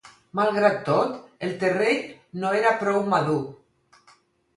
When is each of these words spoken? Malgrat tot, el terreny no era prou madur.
Malgrat 0.37 0.77
tot, 0.85 1.11
el 1.47 1.53
terreny 1.63 1.99
no 2.45 2.55
era 2.61 2.73
prou 2.81 2.99
madur. 3.13 3.37